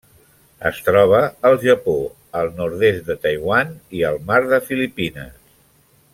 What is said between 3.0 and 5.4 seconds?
de Taiwan i el Mar de Filipines.